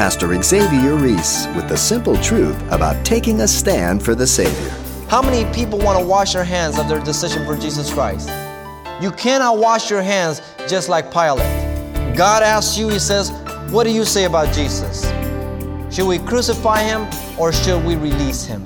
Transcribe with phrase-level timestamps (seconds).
[0.00, 4.70] Pastor Xavier Reese with the simple truth about taking a stand for the Savior.
[5.10, 8.30] How many people want to wash their hands of their decision for Jesus Christ?
[9.02, 12.16] You cannot wash your hands just like Pilate.
[12.16, 13.30] God asks you, He says,
[13.72, 15.02] What do you say about Jesus?
[15.94, 17.06] Should we crucify Him
[17.38, 18.64] or should we release Him?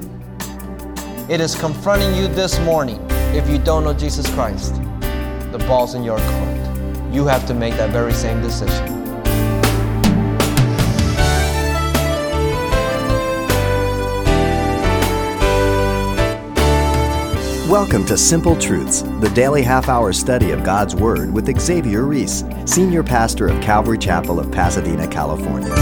[1.29, 3.05] It is confronting you this morning
[3.35, 4.77] if you don't know Jesus Christ.
[5.51, 7.12] The ball's in your court.
[7.12, 8.93] You have to make that very same decision.
[17.74, 22.45] Welcome to Simple Truths, the daily half hour study of God's Word with Xavier Reese,
[22.66, 25.74] Senior Pastor of Calvary Chapel of Pasadena, California.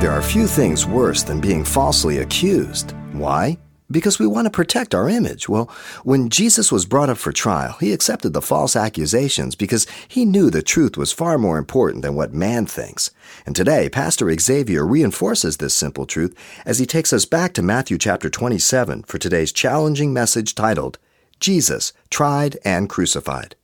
[0.00, 2.90] There are few things worse than being falsely accused.
[3.12, 3.56] Why?
[3.92, 5.48] Because we want to protect our image.
[5.48, 5.70] Well,
[6.02, 10.50] when Jesus was brought up for trial, he accepted the false accusations because he knew
[10.50, 13.10] the truth was far more important than what man thinks.
[13.46, 17.98] And today, Pastor Xavier reinforces this simple truth as he takes us back to Matthew
[17.98, 20.98] chapter 27 for today's challenging message titled,
[21.38, 23.56] Jesus, Tried and Crucified.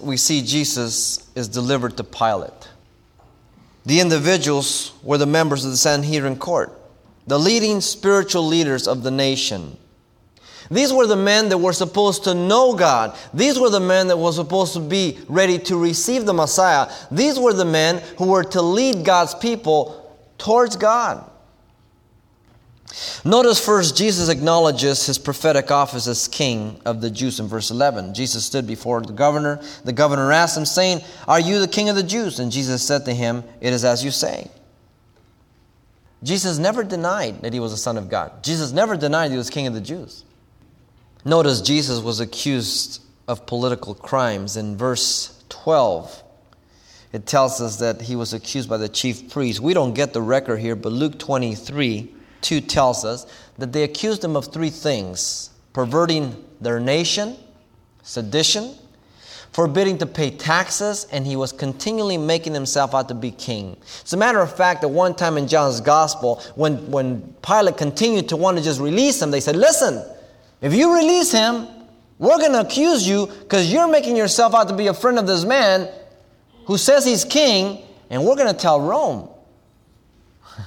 [0.00, 2.68] We see Jesus is delivered to Pilate.
[3.84, 6.77] The individuals were the members of the Sanhedrin court
[7.28, 9.76] the leading spiritual leaders of the nation.
[10.70, 13.16] These were the men that were supposed to know God.
[13.32, 16.92] These were the men that were supposed to be ready to receive the Messiah.
[17.10, 21.24] These were the men who were to lead God's people towards God.
[23.24, 28.14] Notice first, Jesus acknowledges his prophetic office as king of the Jews in verse 11.
[28.14, 29.60] Jesus stood before the governor.
[29.84, 32.40] The governor asked him, saying, Are you the king of the Jews?
[32.40, 34.50] And Jesus said to him, It is as you say.
[36.22, 38.42] Jesus never denied that he was the Son of God.
[38.42, 40.24] Jesus never denied he was King of the Jews.
[41.24, 44.56] Notice Jesus was accused of political crimes.
[44.56, 46.22] In verse 12,
[47.12, 49.60] it tells us that he was accused by the chief priests.
[49.60, 53.26] We don't get the record here, but Luke 23 2 tells us
[53.58, 57.36] that they accused him of three things perverting their nation,
[58.02, 58.74] sedition,
[59.52, 63.76] forbidding to pay taxes, and he was continually making himself out to be king.
[64.04, 68.28] As a matter of fact, at one time in John's gospel, when, when Pilate continued
[68.28, 70.04] to want to just release him, they said, Listen,
[70.60, 71.66] if you release him,
[72.18, 75.26] we're going to accuse you because you're making yourself out to be a friend of
[75.26, 75.88] this man
[76.66, 79.28] who says he's king, and we're going to tell Rome.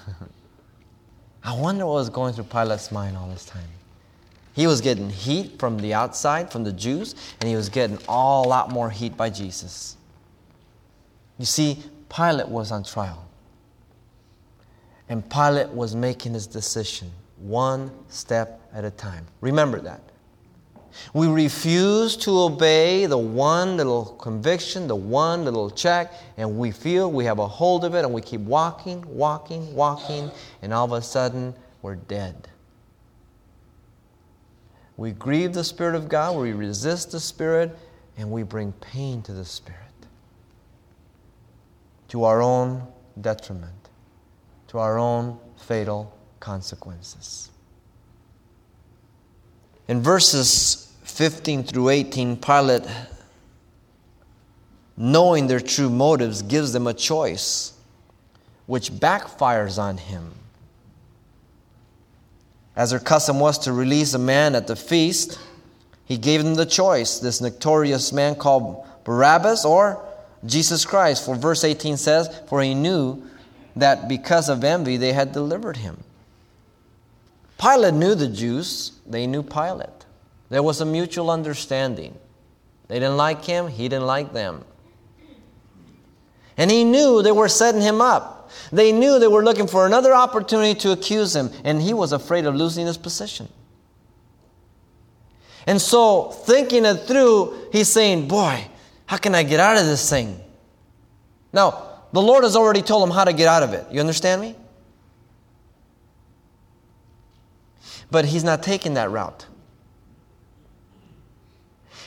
[1.43, 3.67] I wonder what was going through Pilate's mind all this time.
[4.53, 8.45] He was getting heat from the outside, from the Jews, and he was getting all
[8.45, 9.95] a lot more heat by Jesus.
[11.37, 13.25] You see, Pilate was on trial.
[15.07, 19.25] And Pilate was making his decision one step at a time.
[19.41, 20.01] Remember that.
[21.13, 27.09] We refuse to obey the one little conviction, the one little check, and we feel
[27.09, 30.29] we have a hold of it, and we keep walking, walking, walking,
[30.61, 32.49] and all of a sudden we're dead.
[34.97, 37.77] We grieve the Spirit of God, we resist the Spirit,
[38.17, 39.79] and we bring pain to the Spirit
[42.09, 42.85] to our own
[43.21, 43.89] detriment,
[44.67, 47.49] to our own fatal consequences.
[49.87, 52.83] In verses 15 through 18, Pilate,
[54.97, 57.73] knowing their true motives, gives them a choice
[58.65, 60.33] which backfires on him
[62.81, 65.37] as their custom was to release a man at the feast,
[66.03, 70.03] he gave them the choice this notorious man called Barabbas or
[70.47, 71.23] Jesus Christ.
[71.23, 73.21] For verse 18 says, For he knew
[73.75, 76.03] that because of envy they had delivered him.
[77.59, 80.07] Pilate knew the Jews, they knew Pilate.
[80.49, 82.17] There was a mutual understanding.
[82.87, 84.65] They didn't like him, he didn't like them.
[86.57, 88.40] And he knew they were setting him up.
[88.71, 92.45] They knew they were looking for another opportunity to accuse him, and he was afraid
[92.45, 93.47] of losing his position.
[95.67, 98.65] And so, thinking it through, he's saying, Boy,
[99.05, 100.39] how can I get out of this thing?
[101.53, 103.85] Now, the Lord has already told him how to get out of it.
[103.91, 104.55] You understand me?
[108.09, 109.45] But he's not taking that route.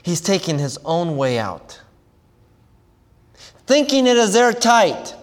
[0.03, 1.81] He's taking his own way out.
[3.67, 5.15] Thinking it is airtight.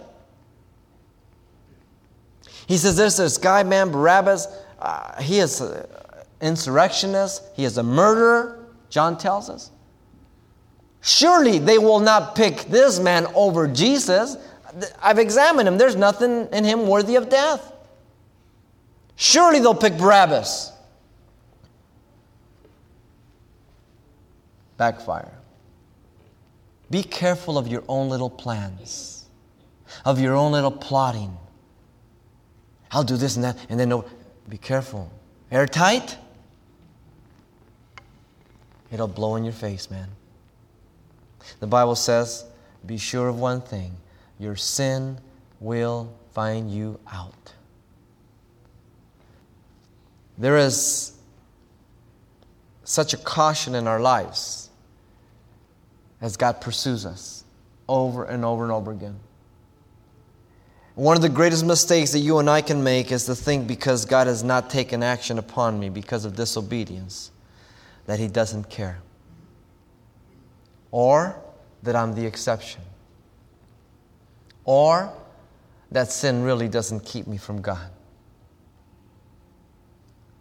[2.66, 4.48] He says there's this guy, man, Barabbas.
[4.78, 5.86] Uh, he is an
[6.40, 7.42] insurrectionist.
[7.54, 9.70] He is a murderer, John tells us.
[11.00, 14.36] Surely they will not pick this man over Jesus.
[15.02, 15.76] I've examined him.
[15.76, 17.72] There's nothing in him worthy of death.
[19.16, 20.72] Surely they'll pick Barabbas.
[24.76, 25.32] Backfire.
[26.90, 29.26] Be careful of your own little plans,
[30.04, 31.36] of your own little plotting
[32.92, 34.04] I'll do this and that, and then no,
[34.48, 35.10] be careful.
[35.50, 36.16] Airtight?
[38.90, 40.08] It'll blow in your face, man.
[41.60, 42.44] The Bible says,
[42.84, 43.96] be sure of one thing
[44.38, 45.18] your sin
[45.60, 47.52] will find you out.
[50.36, 51.12] There is
[52.84, 54.70] such a caution in our lives
[56.20, 57.44] as God pursues us
[57.88, 59.18] over and over and over again.
[60.94, 64.04] One of the greatest mistakes that you and I can make is to think because
[64.04, 67.30] God has not taken action upon me because of disobedience
[68.04, 69.00] that He doesn't care.
[70.90, 71.40] Or
[71.82, 72.82] that I'm the exception.
[74.66, 75.10] Or
[75.90, 77.90] that sin really doesn't keep me from God.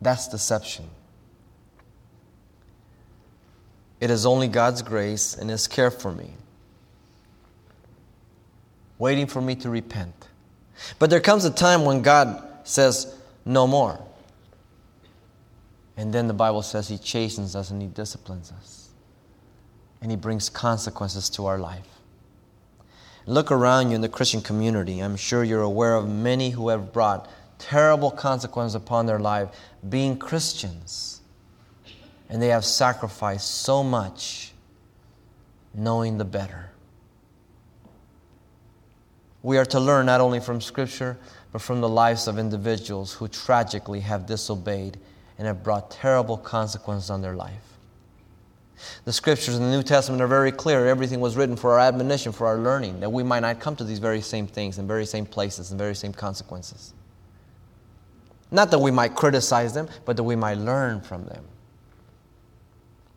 [0.01, 0.89] That's deception.
[4.01, 6.31] It is only God's grace and His care for me,
[8.97, 10.27] waiting for me to repent.
[11.00, 14.00] But there comes a time when God says, No more.
[15.98, 18.89] And then the Bible says He chastens us and He disciplines us.
[20.01, 21.88] And He brings consequences to our life.
[23.28, 25.00] Look around you in the Christian community.
[25.00, 27.30] I'm sure you're aware of many who have brought
[27.60, 29.50] terrible consequences upon their life
[29.88, 31.22] being Christians.
[32.30, 34.54] And they have sacrificed so much
[35.74, 36.70] knowing the better.
[39.43, 41.17] We are to learn not only from Scripture,
[41.51, 44.97] but from the lives of individuals who tragically have disobeyed
[45.38, 47.71] and have brought terrible consequences on their life.
[49.05, 50.88] The scriptures in the New Testament are very clear.
[50.88, 53.83] Everything was written for our admonition, for our learning, that we might not come to
[53.83, 56.94] these very same things and very same places and very same consequences.
[58.49, 61.45] Not that we might criticize them, but that we might learn from them,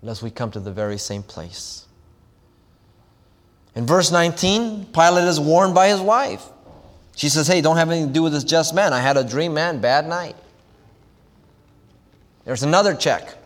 [0.02, 1.86] lest we come to the very same place.
[3.74, 6.44] In verse 19, Pilate is warned by his wife.
[7.16, 8.92] She says, Hey, don't have anything to do with this just man.
[8.92, 10.36] I had a dream, man, bad night.
[12.44, 13.36] There's another check.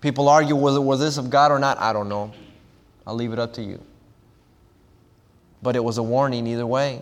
[0.00, 1.78] People argue whether was this of God or not.
[1.78, 2.32] I don't know.
[3.06, 3.80] I'll leave it up to you.
[5.62, 7.00] But it was a warning either way.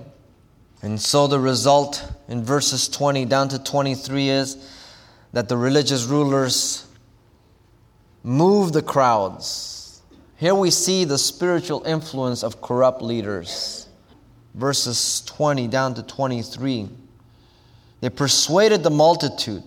[0.82, 4.56] And so the result in verses 20 down to 23 is
[5.32, 6.86] that the religious rulers
[8.22, 9.81] move the crowds
[10.42, 13.86] here we see the spiritual influence of corrupt leaders.
[14.54, 16.88] Verses 20 down to 23.
[18.00, 19.62] They persuaded the multitude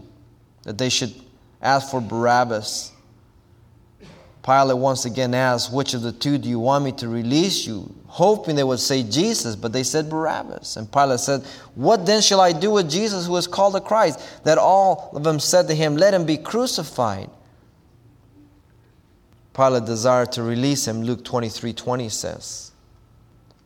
[0.64, 1.14] that they should
[1.62, 2.92] ask for Barabbas.
[4.44, 7.96] Pilate once again asked, Which of the two do you want me to release you?
[8.08, 10.76] Hoping they would say Jesus, but they said Barabbas.
[10.76, 11.46] And Pilate said,
[11.76, 14.44] What then shall I do with Jesus who is called the Christ?
[14.44, 17.30] That all of them said to him, Let him be crucified.
[19.56, 22.72] Pilate desired to release him, Luke 23 20 says,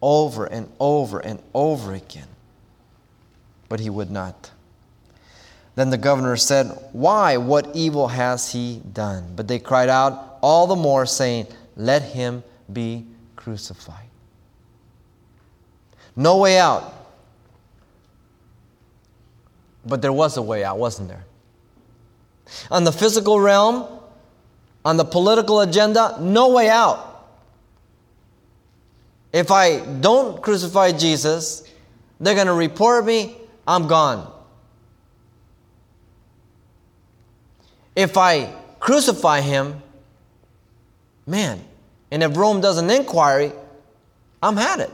[0.01, 2.27] over and over and over again.
[3.68, 4.51] But he would not.
[5.75, 7.38] Then the governor said, Why?
[7.38, 9.33] What evil has he done?
[9.36, 13.06] But they cried out all the more, saying, Let him be
[13.36, 14.09] crucified.
[16.15, 16.94] No way out.
[19.86, 21.25] But there was a way out, wasn't there?
[22.69, 23.99] On the physical realm,
[24.85, 27.05] on the political agenda, no way out.
[29.31, 31.63] If I don't crucify Jesus,
[32.19, 33.36] they're going to report me,
[33.67, 34.31] I'm gone.
[37.95, 39.83] If I crucify him,
[41.27, 41.63] man,
[42.12, 43.51] and if Rome does an inquiry,
[44.41, 44.91] I'm had it.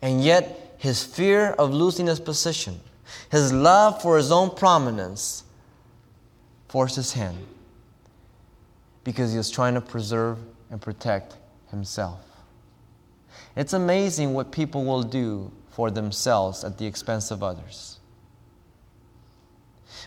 [0.00, 2.80] And yet, his fear of losing his position,
[3.30, 5.42] his love for his own prominence,
[6.68, 7.36] forced his hand
[9.04, 10.38] because he was trying to preserve
[10.70, 11.36] and protect
[11.70, 12.20] himself.
[13.56, 17.98] It's amazing what people will do for themselves at the expense of others.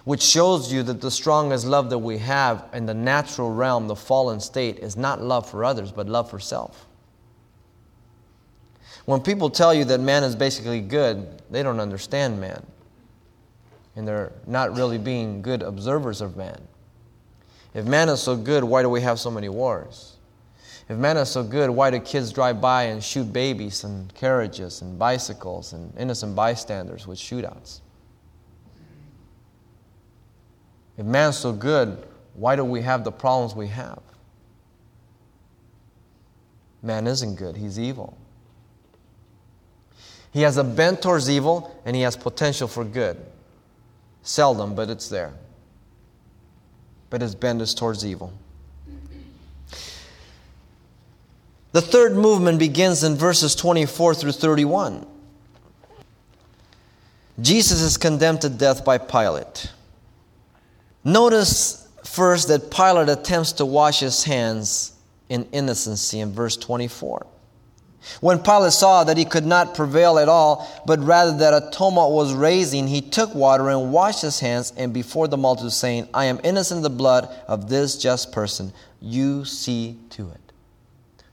[0.04, 3.96] Which shows you that the strongest love that we have in the natural realm, the
[3.96, 6.88] fallen state, is not love for others, but love for self.
[9.06, 12.66] When people tell you that man is basically good, they don't understand man
[13.96, 16.60] and they're not really being good observers of man.
[17.74, 20.18] If man is so good, why do we have so many wars?
[20.90, 24.82] If man is so good, why do kids drive by and shoot babies and carriages
[24.82, 27.80] and bicycles and innocent bystanders with shootouts?
[30.98, 34.02] If man's so good, why do we have the problems we have?
[36.84, 38.18] Man isn't good, he's evil.
[40.32, 43.24] He has a bent towards evil and he has potential for good.
[44.24, 45.34] Seldom, but it's there.
[47.10, 48.34] But his bend is towards evil.
[51.72, 55.06] The third movement begins in verses 24 through 31.
[57.40, 59.72] Jesus is condemned to death by Pilate.
[61.04, 64.94] Notice first that Pilate attempts to wash his hands
[65.30, 67.26] in innocency in verse 24.
[68.20, 72.14] When Pilate saw that he could not prevail at all, but rather that a tumult
[72.14, 76.26] was raising, he took water and washed his hands and before the multitude, saying, I
[76.26, 78.74] am innocent of the blood of this just person.
[79.00, 80.51] You see to it.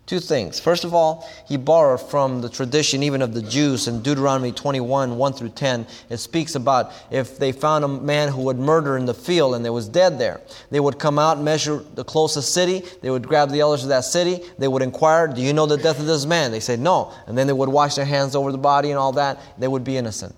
[0.09, 0.59] Two things.
[0.59, 5.19] First of all, he borrowed from the tradition even of the Jews in Deuteronomy 21
[5.19, 5.87] 1 through 10.
[6.09, 9.63] It speaks about if they found a man who would murder in the field and
[9.63, 13.51] there was dead there, they would come out, measure the closest city, they would grab
[13.51, 16.25] the elders of that city, they would inquire, Do you know the death of this
[16.25, 16.53] man?
[16.53, 17.13] They said, No.
[17.27, 19.39] And then they would wash their hands over the body and all that.
[19.59, 20.35] They would be innocent.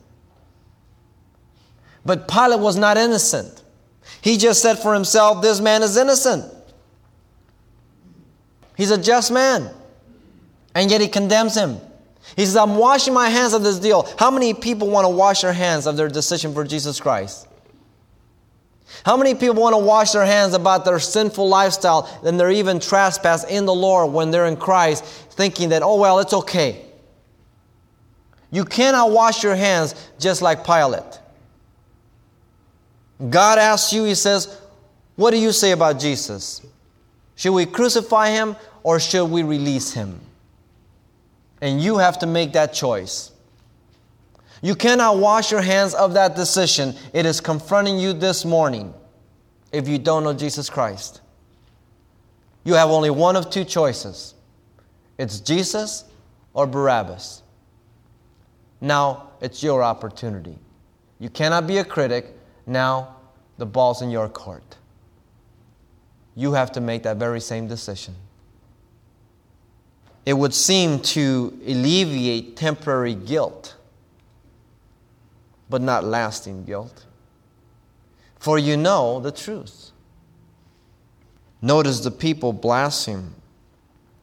[2.04, 3.62] But Pilate was not innocent.
[4.20, 6.59] He just said for himself, This man is innocent.
[8.80, 9.68] He's a just man.
[10.74, 11.76] And yet he condemns him.
[12.34, 14.08] He says, I'm washing my hands of this deal.
[14.18, 17.46] How many people want to wash their hands of their decision for Jesus Christ?
[19.04, 22.80] How many people want to wash their hands about their sinful lifestyle and they're even
[22.80, 26.82] trespass in the Lord when they're in Christ, thinking that, oh, well, it's okay?
[28.50, 31.20] You cannot wash your hands just like Pilate.
[33.28, 34.58] God asks you, He says,
[35.16, 36.62] What do you say about Jesus?
[37.40, 40.20] Should we crucify Him or should we release him?
[41.62, 43.32] And you have to make that choice.
[44.60, 46.94] You cannot wash your hands of that decision.
[47.14, 48.92] It is confronting you this morning
[49.72, 51.22] if you don't know Jesus Christ.
[52.64, 54.34] You have only one of two choices
[55.16, 56.04] it's Jesus
[56.52, 57.42] or Barabbas.
[58.82, 60.58] Now it's your opportunity.
[61.18, 62.36] You cannot be a critic.
[62.66, 63.16] Now
[63.56, 64.76] the ball's in your court.
[66.34, 68.14] You have to make that very same decision
[70.26, 73.74] it would seem to alleviate temporary guilt,
[75.68, 77.06] but not lasting guilt.
[78.38, 79.90] For you know the truth.
[81.62, 83.34] Notice the people blaspheme,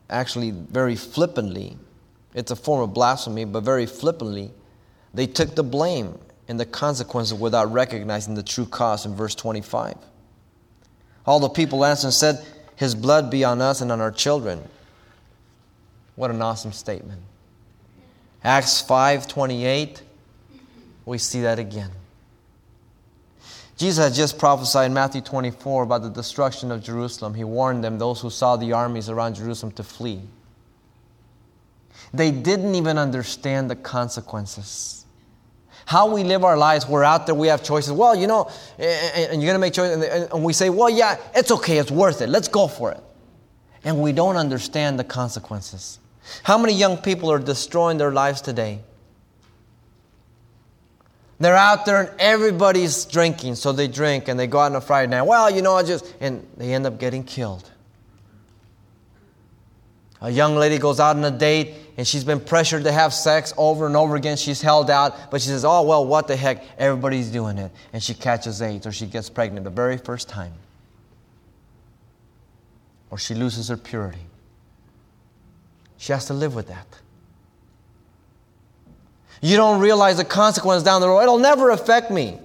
[0.10, 1.78] actually, very flippantly.
[2.34, 4.52] It's a form of blasphemy, but very flippantly.
[5.14, 9.96] They took the blame and the consequences without recognizing the true cause in verse 25.
[11.28, 12.44] All the people answered and said,
[12.78, 14.64] His blood be on us and on our children.
[16.16, 17.22] What an awesome statement.
[18.44, 20.02] Acts 5:28
[21.06, 21.92] we see that again.
[23.78, 27.34] Jesus had just prophesied in Matthew 24 about the destruction of Jerusalem.
[27.34, 30.22] He warned them, those who saw the armies around Jerusalem, to flee.
[32.14, 35.06] They didn't even understand the consequences.
[35.88, 37.94] How we live our lives, we're out there, we have choices.
[37.94, 40.04] Well, you know, and you're going to make choices,
[40.34, 43.02] and we say, well, yeah, it's okay, it's worth it, let's go for it.
[43.86, 46.00] And we don't understand the consequences.
[46.44, 48.82] How many young people are destroying their lives today?
[51.40, 54.82] They're out there and everybody's drinking, so they drink and they go out on a
[54.82, 55.22] Friday night.
[55.22, 57.72] Well, you know, I just, and they end up getting killed.
[60.20, 63.54] A young lady goes out on a date and she's been pressured to have sex
[63.58, 64.38] over and over again.
[64.38, 66.64] She's held out, but she says, Oh, well, what the heck?
[66.78, 67.72] Everybody's doing it.
[67.92, 70.54] And she catches AIDS or she gets pregnant the very first time.
[73.10, 74.20] Or she loses her purity.
[75.98, 76.86] She has to live with that.
[79.42, 81.22] You don't realize the consequence down the road.
[81.22, 82.40] It'll never affect me.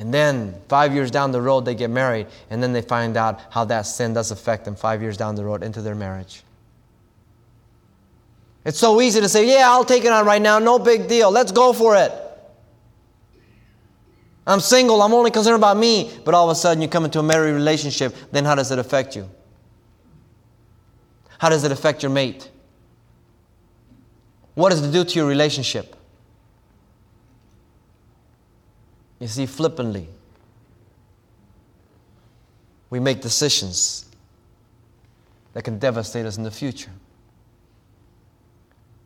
[0.00, 3.40] And then five years down the road, they get married, and then they find out
[3.50, 6.42] how that sin does affect them five years down the road into their marriage.
[8.64, 11.30] It's so easy to say, Yeah, I'll take it on right now, no big deal,
[11.30, 12.12] let's go for it.
[14.46, 17.18] I'm single, I'm only concerned about me, but all of a sudden you come into
[17.18, 19.28] a married relationship, then how does it affect you?
[21.38, 22.50] How does it affect your mate?
[24.54, 25.96] What does it do to your relationship?
[29.18, 30.08] You see, flippantly,
[32.90, 34.04] we make decisions
[35.54, 36.90] that can devastate us in the future.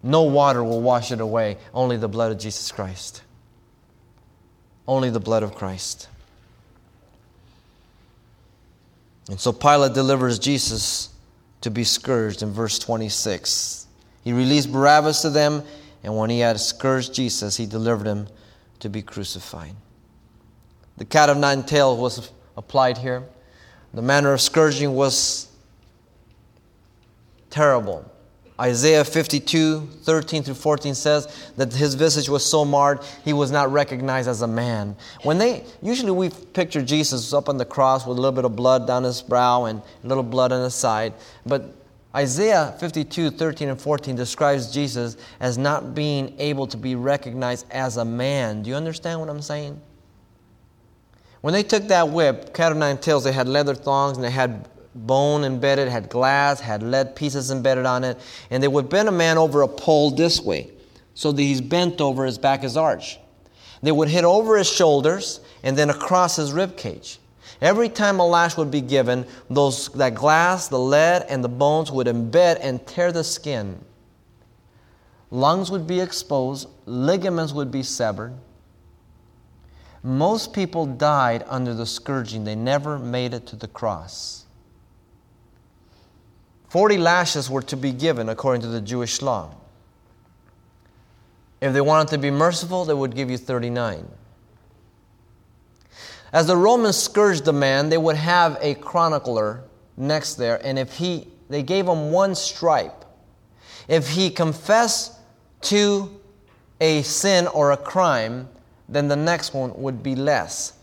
[0.02, 3.22] No water will wash it away, only the blood of Jesus Christ.
[4.86, 6.08] Only the blood of Christ.
[9.28, 11.10] And so Pilate delivers Jesus
[11.60, 13.86] to be scourged in verse 26.
[14.24, 15.62] He released Barabbas to them,
[16.02, 18.28] and when he had scourged Jesus, he delivered him
[18.80, 19.74] to be crucified.
[20.96, 23.24] The cat of nine tails was applied here.
[23.94, 25.48] The manner of scourging was
[27.50, 28.10] terrible.
[28.60, 33.70] Isaiah 52, 13 through 14 says that his visage was so marred he was not
[33.70, 34.96] recognized as a man.
[35.22, 38.56] When they usually we picture Jesus up on the cross with a little bit of
[38.56, 41.14] blood down his brow and a little blood on his side,
[41.46, 41.72] but
[42.14, 47.96] Isaiah 52, 13 and 14 describes Jesus as not being able to be recognized as
[47.96, 48.62] a man.
[48.62, 49.80] Do you understand what I'm saying?
[51.42, 54.30] When they took that whip, cat of nine tails, they had leather thongs and they
[54.30, 54.68] had
[55.06, 58.18] bone embedded, had glass, had lead pieces embedded on it,
[58.50, 60.70] and they would bend a man over a pole this way,
[61.14, 63.18] so that he's bent over, his back is arched.
[63.82, 67.18] They would hit over his shoulders and then across his rib cage.
[67.60, 71.90] Every time a lash would be given, those, that glass, the lead, and the bones
[71.90, 73.84] would embed and tear the skin.
[75.30, 78.34] Lungs would be exposed, ligaments would be severed.
[80.02, 84.46] Most people died under the scourging, they never made it to the cross.
[86.68, 89.54] 40 lashes were to be given according to the Jewish law.
[91.60, 94.06] If they wanted to be merciful, they would give you 39.
[96.32, 99.62] As the Romans scourged the man, they would have a chronicler
[99.96, 103.04] next there, and if he, they gave him one stripe.
[103.88, 105.14] If he confessed
[105.62, 106.20] to
[106.80, 108.48] a sin or a crime,
[108.88, 110.74] then the next one would be less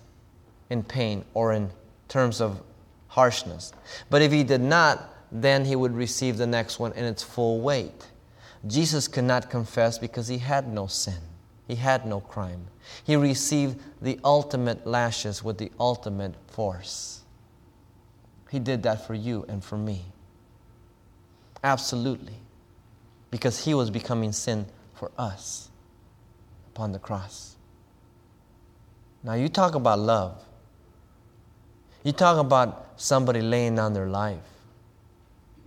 [0.70, 1.70] in pain or in
[2.08, 2.62] terms of
[3.08, 3.72] harshness.
[4.10, 7.60] But if he did not, then he would receive the next one in its full
[7.60, 8.08] weight.
[8.66, 11.20] Jesus could not confess because he had no sin,
[11.68, 12.68] he had no crime.
[13.04, 17.22] He received the ultimate lashes with the ultimate force.
[18.52, 20.04] He did that for you and for me.
[21.64, 22.36] Absolutely.
[23.32, 25.70] Because he was becoming sin for us
[26.68, 27.56] upon the cross.
[29.24, 30.42] Now, you talk about love.
[32.04, 34.38] You talk about somebody laying down their life.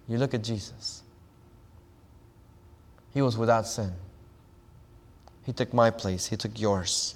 [0.09, 1.03] You look at Jesus.
[3.12, 3.93] He was without sin.
[5.45, 7.15] He took my place, He took yours.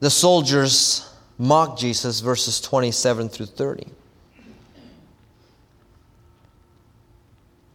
[0.00, 3.86] The soldiers mocked Jesus, verses 27 through 30.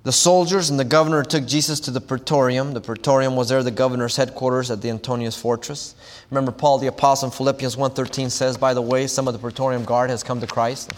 [0.06, 2.74] The soldiers and the governor took Jesus to the praetorium.
[2.74, 5.96] The praetorium was there, the governor's headquarters at the Antonius fortress.
[6.30, 9.84] Remember, Paul the apostle in Philippians 1.13 says, by the way, some of the praetorium
[9.84, 10.94] guard has come to Christ.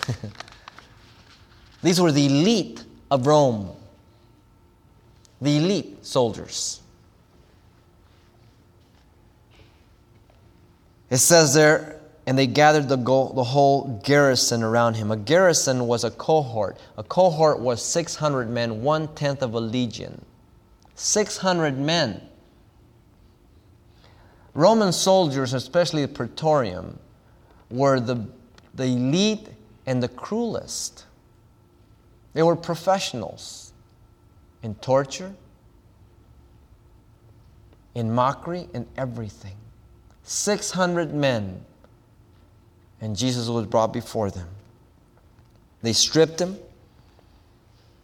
[1.84, 3.74] These were the elite of Rome,
[5.40, 6.82] the elite soldiers.
[11.10, 11.97] It says there,
[12.28, 15.12] and they gathered the, go- the whole garrison around him.
[15.12, 16.78] A garrison was a cohort.
[16.98, 20.26] A cohort was 600 men, one tenth of a legion.
[20.96, 22.22] 600 men.
[24.54, 27.00] Roman soldiers, especially the praetorium,
[27.72, 28.28] were the,
[28.76, 29.48] the elite
[29.86, 31.06] and the cruelest.
[32.34, 33.72] They were professionals
[34.62, 35.34] in torture,
[37.96, 39.56] in mockery, in everything.
[40.24, 41.64] 600 men.
[43.02, 44.48] And Jesus was brought before them.
[45.82, 46.58] They stripped him.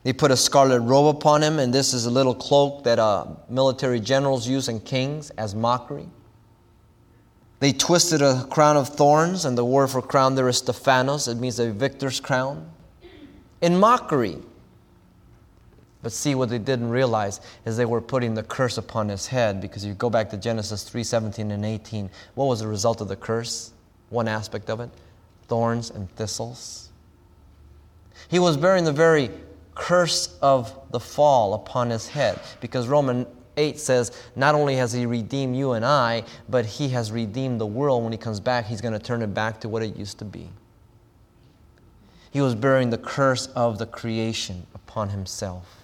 [0.04, 3.26] They put a scarlet robe upon him, and this is a little cloak that uh,
[3.50, 6.08] military generals use and kings as mockery.
[7.60, 11.30] They twisted a crown of thorns, and the word for crown there is Stephanos.
[11.30, 12.70] It means a victor's crown
[13.62, 14.38] in mockery.
[16.02, 19.62] But see what they didn't realize is they were putting the curse upon his head
[19.62, 22.10] because you go back to Genesis 3 17 and 18.
[22.36, 23.72] What was the result of the curse?
[24.10, 24.90] One aspect of it
[25.48, 26.90] thorns and thistles.
[28.30, 29.30] He was bearing the very
[29.76, 33.26] curse of the fall upon his head because Roman
[33.58, 37.66] 8 says, Not only has he redeemed you and I, but he has redeemed the
[37.66, 38.04] world.
[38.04, 40.26] When he comes back, he's going to turn it back to what it used to
[40.26, 40.50] be.
[42.32, 45.83] He was bearing the curse of the creation upon himself.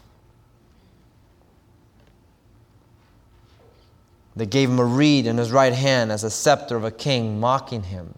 [4.39, 7.41] They gave him a reed in his right hand as a scepter of a king,
[7.41, 8.13] mocking him,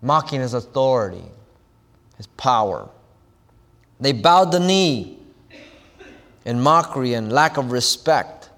[0.00, 1.24] mocking his authority,
[2.16, 2.88] his power.
[4.00, 5.18] They bowed the knee
[6.46, 8.48] in mockery and lack of respect.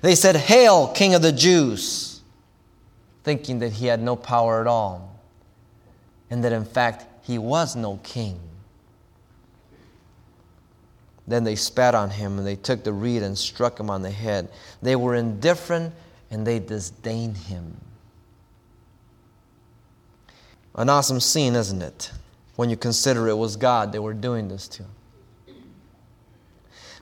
[0.00, 2.20] They said, Hail, King of the Jews,
[3.22, 5.20] thinking that he had no power at all
[6.30, 8.40] and that in fact he was no king.
[11.26, 14.10] Then they spat on him and they took the reed and struck him on the
[14.10, 14.48] head.
[14.82, 15.94] They were indifferent
[16.30, 17.76] and they disdained him.
[20.74, 22.10] An awesome scene, isn't it?
[22.56, 24.84] When you consider it was God they were doing this to.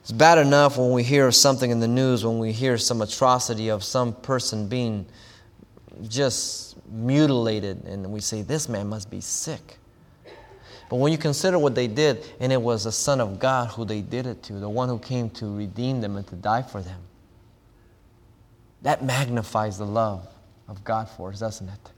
[0.01, 3.69] It's bad enough when we hear something in the news, when we hear some atrocity
[3.69, 5.05] of some person being
[6.07, 9.77] just mutilated, and we say, This man must be sick.
[10.91, 13.85] But when you consider what they did, and it was the Son of God who
[13.85, 16.81] they did it to, the one who came to redeem them and to die for
[16.81, 16.99] them,
[18.81, 20.27] that magnifies the love
[20.67, 21.91] of God for us, doesn't it?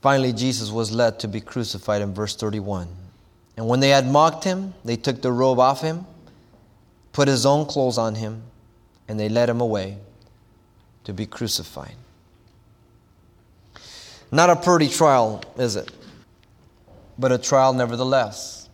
[0.00, 2.88] Finally, Jesus was led to be crucified in verse 31.
[3.58, 6.06] And when they had mocked him, they took the robe off him,
[7.12, 8.42] put his own clothes on him,
[9.06, 9.98] and they led him away
[11.04, 11.96] to be crucified.
[14.32, 15.90] Not a pretty trial, is it?
[17.18, 18.68] But a trial nevertheless.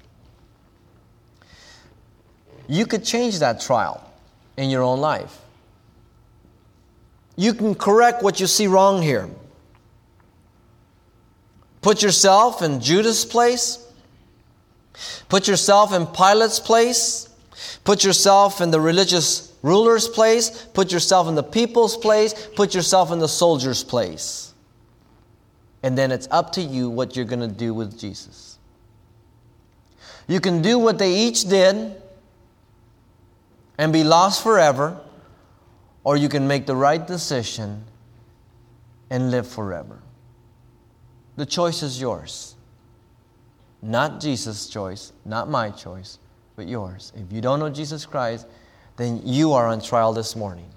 [2.69, 4.03] You could change that trial
[4.57, 5.39] in your own life.
[7.37, 9.29] You can correct what you see wrong here.
[11.83, 13.79] Put yourself in Judas' place.
[15.29, 17.29] Put yourself in Pilate's place.
[17.85, 20.51] Put yourself in the religious ruler's place.
[20.73, 22.35] Put yourself in the people's place.
[22.57, 24.46] Put yourself in the soldier's place.
[25.87, 28.59] And then it's up to you what you're going to do with Jesus.
[30.27, 31.95] You can do what they each did
[33.79, 34.99] and be lost forever,
[36.03, 37.85] or you can make the right decision
[39.11, 40.01] and live forever.
[41.37, 42.57] The choice is yours.
[43.81, 46.19] Not Jesus' choice, not my choice,
[46.57, 47.13] but yours.
[47.15, 48.49] If you don't know Jesus Christ,
[48.97, 50.69] then you are on trial this morning.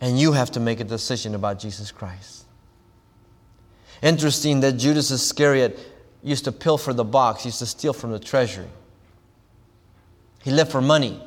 [0.00, 2.44] And you have to make a decision about Jesus Christ.
[4.02, 5.78] Interesting that Judas Iscariot
[6.22, 8.68] used to pilfer the box, used to steal from the treasury.
[10.42, 11.20] He lived for money.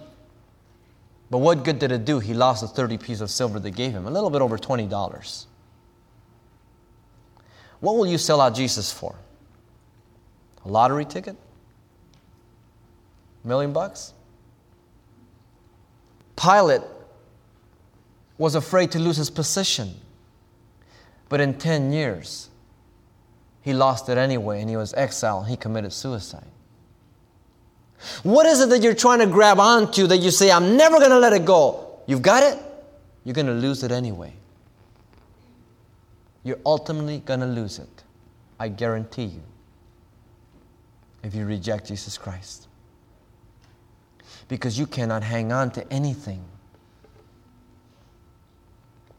[1.29, 2.19] But what good did it do?
[2.19, 5.45] He lost the 30 piece of silver they gave him, a little bit over $20.
[7.79, 9.15] What will you sell out Jesus for?
[10.65, 11.35] A lottery ticket?
[13.43, 14.13] A million bucks?
[16.35, 16.81] Pilate
[18.37, 19.95] was afraid to lose his position.
[21.29, 22.49] But in 10 years,
[23.61, 25.47] he lost it anyway and he was exiled.
[25.47, 26.45] He committed suicide.
[28.23, 31.11] What is it that you're trying to grab onto that you say, I'm never going
[31.11, 31.99] to let it go?
[32.07, 32.59] You've got it,
[33.23, 34.33] you're going to lose it anyway.
[36.43, 38.03] You're ultimately going to lose it.
[38.59, 39.43] I guarantee you.
[41.23, 42.67] If you reject Jesus Christ.
[44.47, 46.43] Because you cannot hang on to anything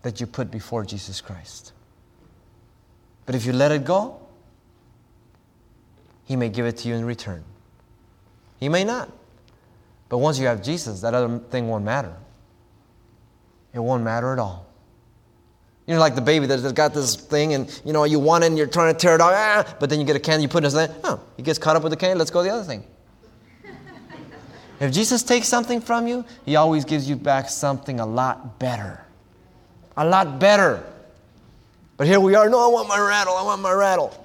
[0.03, 1.73] that you put before Jesus Christ.
[3.25, 4.22] But if you let it go,
[6.25, 7.45] He may give it to you in return.
[8.61, 9.11] He may not.
[10.09, 12.15] But once you have Jesus, that other thing won't matter.
[13.73, 14.67] It won't matter at all.
[15.87, 18.49] You know, like the baby that's got this thing, and you know, you want it,
[18.49, 20.49] and you're trying to tear it off, ah, but then you get a candy, you
[20.49, 20.95] put it in his hand.
[21.03, 22.19] Oh, he gets caught up with the candy.
[22.19, 22.85] Let's go to the other thing.
[24.81, 29.05] if Jesus takes something from you, he always gives you back something a lot better,
[29.97, 30.85] a lot better.
[31.97, 32.49] But here we are.
[32.49, 33.35] No, I want my rattle.
[33.35, 34.23] I want my rattle.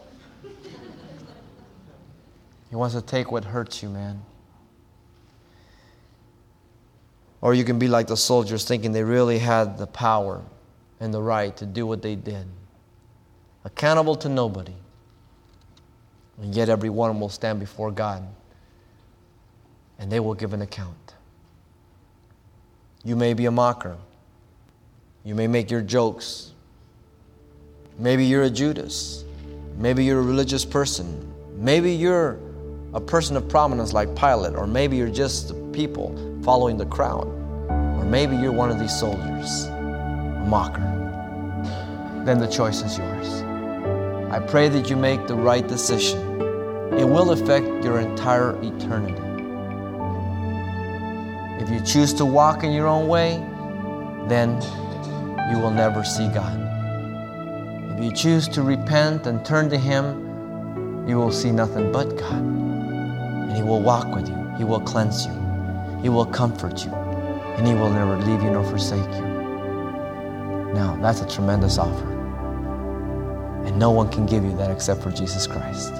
[2.70, 4.22] He wants to take what hurts you, man.
[7.42, 10.42] Or you can be like the soldiers thinking they really had the power
[11.00, 12.46] and the right to do what they did.
[13.64, 14.74] Accountable to nobody.
[16.42, 18.24] And yet every one will stand before God
[20.00, 21.14] and they will give an account.
[23.04, 23.98] You may be a mocker.
[25.24, 26.54] You may make your jokes.
[27.98, 29.24] Maybe you're a Judas.
[29.78, 31.34] Maybe you're a religious person.
[31.56, 32.40] Maybe you're
[32.94, 37.28] a person of prominence like Pilate, or maybe you're just the people following the crowd,
[37.70, 40.82] or maybe you're one of these soldiers, a mocker.
[42.26, 43.42] Then the choice is yours.
[44.32, 46.20] I pray that you make the right decision.
[46.94, 49.22] It will affect your entire eternity.
[51.64, 53.46] If you choose to walk in your own way,
[54.28, 54.62] then
[55.52, 56.58] you will never see God.
[57.98, 62.67] If you choose to repent and turn to Him, you will see nothing but God.
[63.56, 64.54] He will walk with you.
[64.58, 65.34] He will cleanse you.
[66.02, 66.92] He will comfort you.
[66.92, 69.28] And He will never leave you nor forsake you.
[70.74, 72.14] Now, that's a tremendous offer.
[73.66, 75.94] And no one can give you that except for Jesus Christ.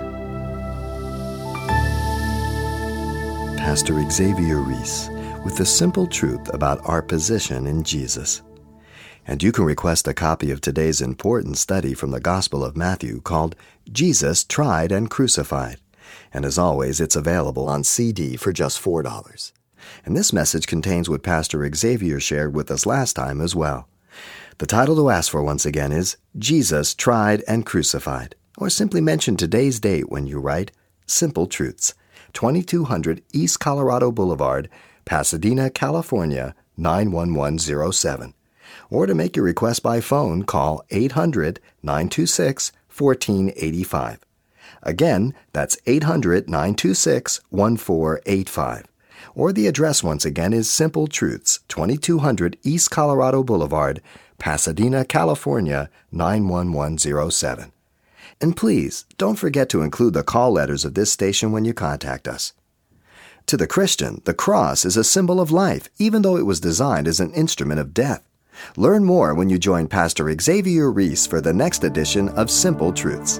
[3.58, 5.10] Pastor Xavier Reese
[5.44, 8.42] with the simple truth about our position in Jesus.
[9.26, 13.20] And you can request a copy of today's important study from the Gospel of Matthew
[13.20, 13.56] called
[13.92, 15.80] Jesus Tried and Crucified.
[16.34, 19.52] And as always, it's available on CD for just $4.
[20.06, 23.88] And this message contains what Pastor Xavier shared with us last time as well.
[24.58, 29.38] The title to ask for once again is Jesus Tried and Crucified, or simply mention
[29.38, 30.72] today's date when you write
[31.06, 31.94] Simple Truths,
[32.34, 34.70] 2200 East Colorado Boulevard,
[35.06, 38.34] Pasadena, California 91107.
[38.90, 44.27] Or to make your request by phone, call 800 926 1485.
[44.84, 48.86] Again, that's 800 926 1485.
[49.36, 54.02] or the address once again is Simple Truths, 2200 East Colorado Boulevard,
[54.40, 57.72] Pasadena, California, 91107.
[58.40, 62.28] And please don't forget to include the call letters of this station when you contact
[62.28, 62.54] us.
[63.48, 67.08] To the Christian, the cross is a symbol of life, even though it was designed
[67.08, 68.24] as an instrument of death.
[68.76, 73.40] Learn more when you join Pastor Xavier Reese for the next edition of Simple Truths.